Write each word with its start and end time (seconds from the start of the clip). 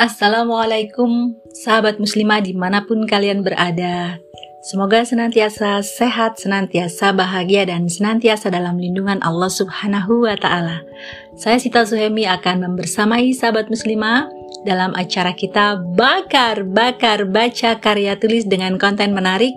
Assalamualaikum 0.00 1.36
sahabat 1.52 2.00
muslimah 2.00 2.40
di 2.40 2.56
mana 2.56 2.84
pun 2.88 3.04
kalian 3.04 3.44
berada. 3.44 4.16
Semoga 4.62 5.02
senantiasa 5.02 5.82
sehat, 5.82 6.38
senantiasa 6.38 7.10
bahagia, 7.10 7.66
dan 7.66 7.90
senantiasa 7.90 8.48
dalam 8.48 8.78
lindungan 8.78 9.18
Allah 9.26 9.50
subhanahu 9.50 10.24
wa 10.24 10.38
ta'ala. 10.38 10.86
Saya 11.34 11.58
Sita 11.58 11.82
Suhemi 11.82 12.30
akan 12.30 12.62
membersamai 12.70 13.34
sahabat 13.34 13.68
muslimah 13.68 14.30
dalam 14.62 14.94
acara 14.94 15.34
kita 15.34 15.82
Bakar 15.98 16.62
Bakar 16.62 17.26
Baca 17.26 17.76
Karya 17.82 18.14
Tulis 18.16 18.46
dengan 18.46 18.78
konten 18.78 19.12
menarik 19.12 19.52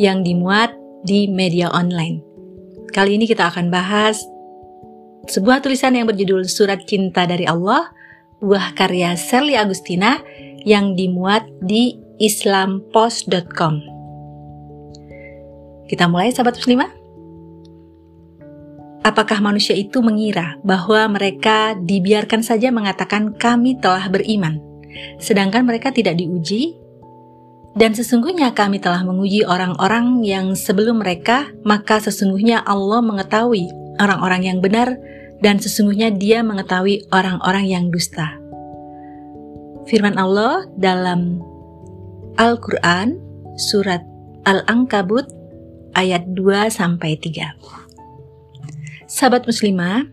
yang 0.00 0.24
dimuat 0.24 0.72
di 1.04 1.28
media 1.28 1.68
online. 1.70 2.24
Kali 2.96 3.20
ini 3.20 3.28
kita 3.28 3.52
akan 3.52 3.68
bahas 3.68 4.24
sebuah 5.28 5.60
tulisan 5.60 5.92
yang 5.92 6.08
berjudul 6.08 6.48
Surat 6.48 6.80
Cinta 6.88 7.28
dari 7.28 7.44
Allah 7.44 7.92
buah 8.40 8.76
karya 8.76 9.16
Sally 9.16 9.56
Agustina 9.56 10.20
yang 10.66 10.98
dimuat 10.98 11.46
di 11.62 11.96
islampost.com. 12.18 13.74
Kita 15.86 16.10
mulai 16.10 16.34
sahabat 16.34 16.58
muslimah. 16.58 16.90
Apakah 19.06 19.38
manusia 19.38 19.78
itu 19.78 20.02
mengira 20.02 20.58
bahwa 20.66 21.14
mereka 21.14 21.78
dibiarkan 21.78 22.42
saja 22.42 22.74
mengatakan 22.74 23.38
kami 23.38 23.78
telah 23.78 24.10
beriman, 24.10 24.58
sedangkan 25.22 25.62
mereka 25.62 25.94
tidak 25.94 26.18
diuji? 26.18 26.74
Dan 27.76 27.94
sesungguhnya 27.94 28.50
kami 28.56 28.82
telah 28.82 29.04
menguji 29.06 29.46
orang-orang 29.46 30.24
yang 30.26 30.58
sebelum 30.58 31.04
mereka, 31.04 31.46
maka 31.62 32.02
sesungguhnya 32.02 32.64
Allah 32.66 33.04
mengetahui 33.04 33.68
orang-orang 34.02 34.48
yang 34.48 34.58
benar 34.58 34.96
dan 35.40 35.60
sesungguhnya 35.60 36.12
dia 36.14 36.40
mengetahui 36.40 37.08
orang-orang 37.12 37.66
yang 37.68 37.84
dusta. 37.92 38.36
Firman 39.86 40.18
Allah 40.18 40.66
dalam 40.74 41.38
Al-Quran, 42.36 43.16
surat 43.56 44.02
Al-Ankabut, 44.44 45.28
ayat 45.96 46.28
2 46.34 46.68
sampai 46.68 47.16
3. 47.16 47.56
Sahabat 49.06 49.46
muslimah, 49.46 50.04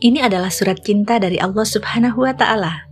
ini 0.00 0.22
adalah 0.22 0.50
surat 0.50 0.80
cinta 0.82 1.18
dari 1.18 1.36
Allah 1.38 1.66
Subhanahu 1.66 2.22
wa 2.22 2.34
taala. 2.34 2.86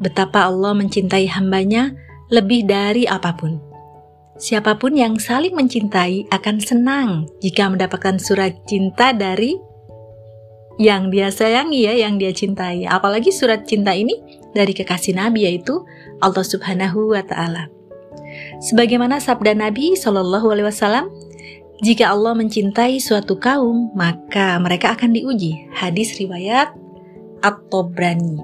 Betapa 0.00 0.44
Allah 0.46 0.76
mencintai 0.76 1.28
hambanya 1.32 1.96
lebih 2.28 2.68
dari 2.68 3.08
apa 3.08 3.32
pun. 3.36 3.60
Siapa 4.34 4.76
pun 4.76 4.98
yang 4.98 5.16
saling 5.16 5.54
mencintai 5.54 6.26
akan 6.28 6.56
senang 6.58 7.08
jika 7.38 7.70
mendapatkan 7.70 8.18
surat 8.18 8.54
cinta 8.66 9.14
dari 9.14 9.54
yang 10.80 11.10
dia 11.10 11.30
sayangi 11.30 11.86
ya, 11.86 11.94
yang 11.94 12.18
dia 12.18 12.34
cintai. 12.34 12.86
Apalagi 12.86 13.30
surat 13.30 13.62
cinta 13.66 13.94
ini 13.94 14.18
dari 14.54 14.74
kekasih 14.74 15.14
Nabi 15.14 15.46
yaitu 15.46 15.82
Allah 16.18 16.42
Subhanahu 16.42 17.14
wa 17.14 17.22
taala. 17.22 17.70
Sebagaimana 18.58 19.22
sabda 19.22 19.54
Nabi 19.54 19.94
Shallallahu 19.94 20.50
alaihi 20.50 20.66
wasallam, 20.66 21.06
jika 21.82 22.10
Allah 22.10 22.34
mencintai 22.34 22.98
suatu 22.98 23.38
kaum, 23.38 23.94
maka 23.94 24.58
mereka 24.58 24.94
akan 24.98 25.14
diuji. 25.14 25.70
Hadis 25.74 26.18
riwayat 26.18 26.74
At-Tabrani. 27.44 28.40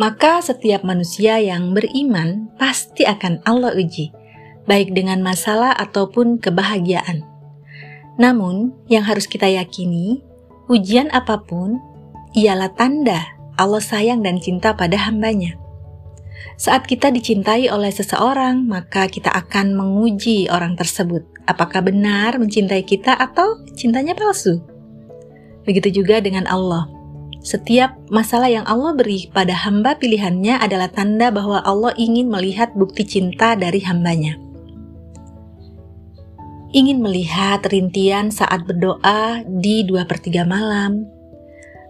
Maka 0.00 0.40
setiap 0.40 0.80
manusia 0.80 1.36
yang 1.36 1.76
beriman 1.76 2.48
pasti 2.56 3.04
akan 3.04 3.44
Allah 3.44 3.76
uji, 3.76 4.08
baik 4.64 4.96
dengan 4.96 5.20
masalah 5.20 5.76
ataupun 5.76 6.40
kebahagiaan. 6.40 7.29
Namun, 8.20 8.76
yang 8.92 9.08
harus 9.08 9.24
kita 9.24 9.48
yakini, 9.48 10.20
ujian 10.68 11.08
apa 11.08 11.40
pun 11.40 11.80
ialah 12.36 12.68
tanda 12.76 13.24
Allah 13.56 13.80
sayang 13.80 14.20
dan 14.20 14.36
cinta 14.36 14.76
pada 14.76 15.00
hambanya. 15.08 15.56
Saat 16.60 16.84
kita 16.84 17.08
dicintai 17.08 17.72
oleh 17.72 17.88
seseorang, 17.88 18.68
maka 18.68 19.08
kita 19.08 19.32
akan 19.32 19.72
menguji 19.72 20.52
orang 20.52 20.76
tersebut. 20.76 21.24
Apakah 21.48 21.80
benar 21.80 22.36
mencintai 22.36 22.84
kita 22.84 23.16
atau 23.16 23.64
cintanya 23.72 24.12
palsu? 24.12 24.60
Begitu 25.64 26.04
juga 26.04 26.20
dengan 26.20 26.44
Allah. 26.44 26.88
Setiap 27.40 27.96
masalah 28.12 28.52
yang 28.52 28.68
Allah 28.68 28.92
beri 28.92 29.32
pada 29.32 29.56
hamba 29.56 29.96
pilihannya 29.96 30.60
adalah 30.60 30.92
tanda 30.92 31.32
bahwa 31.32 31.64
Allah 31.64 31.96
ingin 31.96 32.28
melihat 32.28 32.76
bukti 32.76 33.08
cinta 33.08 33.56
dari 33.56 33.80
hambanya 33.80 34.36
ingin 36.70 37.02
melihat 37.02 37.62
rintian 37.66 38.30
saat 38.30 38.62
berdoa 38.66 39.42
di 39.46 39.82
dua 39.82 40.06
per 40.06 40.22
tiga 40.22 40.46
malam, 40.46 41.06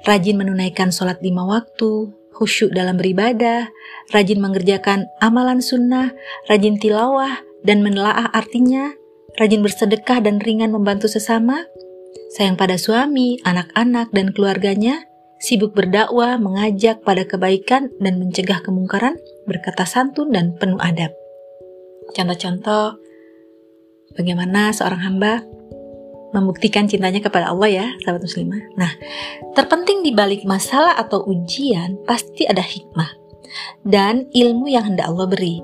rajin 0.08 0.40
menunaikan 0.40 0.88
sholat 0.88 1.20
lima 1.20 1.44
waktu, 1.44 2.08
khusyuk 2.32 2.72
dalam 2.72 2.96
beribadah, 2.96 3.68
rajin 4.16 4.40
mengerjakan 4.40 5.04
amalan 5.20 5.60
sunnah, 5.60 6.16
rajin 6.48 6.80
tilawah 6.80 7.44
dan 7.60 7.84
menelaah 7.84 8.32
artinya, 8.32 8.96
rajin 9.36 9.60
bersedekah 9.60 10.24
dan 10.24 10.40
ringan 10.40 10.72
membantu 10.72 11.12
sesama, 11.12 11.68
sayang 12.32 12.56
pada 12.56 12.80
suami, 12.80 13.36
anak-anak, 13.44 14.08
dan 14.16 14.32
keluarganya, 14.32 15.04
sibuk 15.36 15.76
berdakwah, 15.76 16.40
mengajak 16.40 17.04
pada 17.04 17.28
kebaikan 17.28 17.92
dan 18.00 18.16
mencegah 18.16 18.64
kemungkaran, 18.64 19.20
berkata 19.44 19.84
santun 19.84 20.32
dan 20.32 20.56
penuh 20.56 20.80
adab. 20.80 21.12
Contoh-contoh 22.16 23.09
bagaimana 24.14 24.74
seorang 24.74 25.00
hamba 25.02 25.42
membuktikan 26.30 26.86
cintanya 26.86 27.18
kepada 27.18 27.50
Allah 27.50 27.68
ya, 27.70 27.86
sahabat 28.06 28.22
muslimah. 28.22 28.62
Nah, 28.78 28.92
terpenting 29.58 30.06
di 30.06 30.14
balik 30.14 30.46
masalah 30.46 30.94
atau 30.94 31.26
ujian 31.26 31.98
pasti 32.06 32.46
ada 32.46 32.62
hikmah 32.62 33.10
dan 33.82 34.30
ilmu 34.30 34.70
yang 34.70 34.94
hendak 34.94 35.10
Allah 35.10 35.26
beri. 35.26 35.58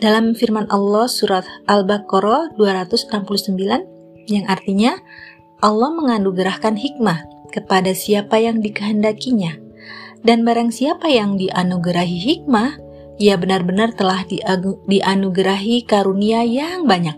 Dalam 0.00 0.32
firman 0.32 0.64
Allah 0.72 1.10
surat 1.10 1.44
Al-Baqarah 1.68 2.56
269 2.56 4.32
yang 4.32 4.46
artinya 4.48 4.96
Allah 5.60 5.92
menganugerahkan 5.92 6.78
hikmah 6.78 7.20
kepada 7.52 7.92
siapa 7.92 8.40
yang 8.40 8.64
dikehendakinya 8.64 9.60
dan 10.24 10.46
barang 10.46 10.72
siapa 10.72 11.10
yang 11.10 11.36
dianugerahi 11.36 12.16
hikmah 12.16 12.80
ia 13.20 13.36
benar-benar 13.36 13.92
telah 13.92 14.24
dianugerahi 14.88 15.84
karunia 15.84 16.40
yang 16.40 16.88
banyak. 16.88 17.14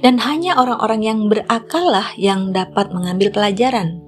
Dan 0.00 0.16
hanya 0.24 0.56
orang-orang 0.56 1.04
yang 1.04 1.18
berakal 1.28 1.84
lah 1.92 2.08
yang 2.16 2.56
dapat 2.56 2.88
mengambil 2.94 3.28
pelajaran. 3.28 4.00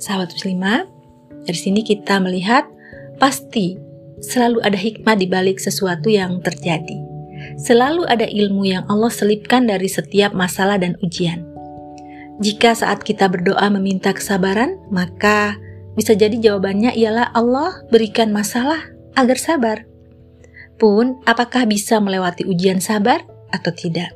Sahabat 0.00 0.32
muslimah, 0.32 0.88
dari 1.44 1.58
sini 1.58 1.84
kita 1.84 2.16
melihat 2.22 2.64
pasti 3.20 3.76
selalu 4.24 4.64
ada 4.64 4.78
hikmah 4.78 5.16
di 5.20 5.26
balik 5.28 5.60
sesuatu 5.60 6.08
yang 6.08 6.40
terjadi. 6.40 6.96
Selalu 7.60 8.08
ada 8.08 8.24
ilmu 8.24 8.64
yang 8.64 8.88
Allah 8.88 9.12
selipkan 9.12 9.68
dari 9.68 9.90
setiap 9.90 10.32
masalah 10.32 10.80
dan 10.80 10.96
ujian. 11.04 11.44
Jika 12.40 12.76
saat 12.76 13.04
kita 13.04 13.28
berdoa 13.32 13.68
meminta 13.72 14.12
kesabaran, 14.12 14.76
maka 14.92 15.56
bisa 15.96 16.12
jadi 16.12 16.36
jawabannya 16.36 16.92
ialah 16.92 17.32
Allah 17.32 17.80
berikan 17.88 18.30
masalah 18.30 18.92
agar 19.16 19.40
sabar. 19.40 19.88
Pun, 20.76 21.16
apakah 21.24 21.64
bisa 21.64 21.96
melewati 22.04 22.44
ujian 22.44 22.84
sabar 22.84 23.24
atau 23.48 23.72
tidak? 23.72 24.12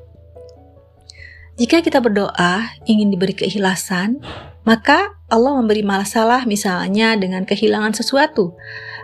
Jika 1.56 1.80
kita 1.80 2.00
berdoa 2.00 2.68
ingin 2.84 3.08
diberi 3.12 3.32
keikhlasan, 3.32 4.20
maka 4.64 5.12
Allah 5.28 5.56
memberi 5.56 5.80
masalah 5.84 6.44
misalnya 6.44 7.16
dengan 7.16 7.44
kehilangan 7.48 7.96
sesuatu, 7.96 8.56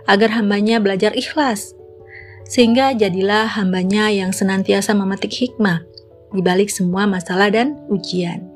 agar 0.08 0.36
hambanya 0.36 0.80
belajar 0.80 1.12
ikhlas. 1.16 1.76
Sehingga 2.48 2.96
jadilah 2.96 3.44
hambanya 3.60 4.08
yang 4.12 4.30
senantiasa 4.30 4.96
memetik 4.96 5.32
hikmah 5.36 5.82
di 6.32 6.40
balik 6.40 6.72
semua 6.72 7.04
masalah 7.04 7.52
dan 7.52 7.76
ujian. 7.92 8.55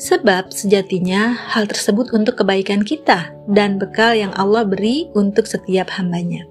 Sebab 0.00 0.48
sejatinya 0.48 1.36
hal 1.52 1.68
tersebut 1.68 2.16
untuk 2.16 2.40
kebaikan 2.40 2.80
kita 2.80 3.36
dan 3.52 3.76
bekal 3.76 4.16
yang 4.16 4.32
Allah 4.32 4.64
beri 4.64 5.12
untuk 5.12 5.44
setiap 5.44 5.92
hambanya. 5.92 6.48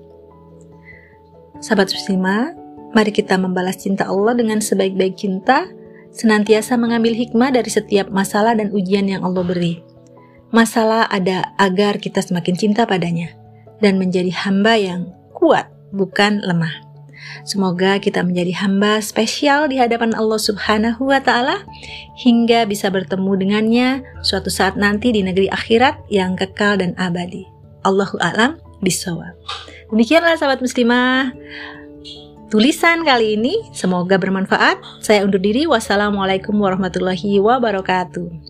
Sahabat 1.57 1.89
Susima, 1.89 2.53
mari 2.93 3.09
kita 3.09 3.41
membalas 3.41 3.81
cinta 3.81 4.05
Allah 4.05 4.37
dengan 4.37 4.61
sebaik-baik 4.61 5.17
cinta, 5.17 5.65
senantiasa 6.13 6.77
mengambil 6.77 7.17
hikmah 7.17 7.49
dari 7.49 7.73
setiap 7.73 8.13
masalah 8.13 8.53
dan 8.53 8.69
ujian 8.69 9.09
yang 9.09 9.25
Allah 9.25 9.41
beri. 9.41 9.81
Masalah 10.53 11.09
ada 11.09 11.49
agar 11.57 11.97
kita 11.97 12.21
semakin 12.21 12.53
cinta 12.53 12.85
padanya 12.85 13.33
dan 13.81 13.97
menjadi 13.97 14.29
hamba 14.45 14.77
yang 14.77 15.09
kuat, 15.33 15.73
bukan 15.89 16.37
lemah. 16.45 16.88
Semoga 17.43 17.97
kita 18.01 18.25
menjadi 18.25 18.53
hamba 18.63 18.99
spesial 18.99 19.67
di 19.71 19.79
hadapan 19.79 20.15
Allah 20.15 20.39
Subhanahu 20.39 21.09
wa 21.09 21.19
taala 21.21 21.63
hingga 22.19 22.67
bisa 22.67 22.91
bertemu 22.91 23.31
dengannya 23.39 23.89
suatu 24.21 24.51
saat 24.51 24.75
nanti 24.75 25.13
di 25.15 25.21
negeri 25.23 25.47
akhirat 25.51 26.09
yang 26.11 26.35
kekal 26.35 26.79
dan 26.79 26.97
abadi. 26.99 27.47
Allahu 27.87 28.19
a'lam 28.19 28.59
bishawab. 28.83 29.35
Demikianlah 29.89 30.35
sahabat 30.37 30.61
muslimah 30.61 31.33
tulisan 32.49 33.05
kali 33.05 33.37
ini. 33.37 33.61
Semoga 33.71 34.17
bermanfaat. 34.17 34.81
Saya 34.99 35.23
undur 35.23 35.39
diri. 35.39 35.69
Wassalamualaikum 35.69 36.57
warahmatullahi 36.57 37.39
wabarakatuh. 37.39 38.48